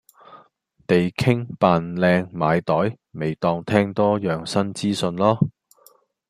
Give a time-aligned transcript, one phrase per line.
[0.87, 5.49] 地傾扮靚買袋咪當聽多樣新資訊囉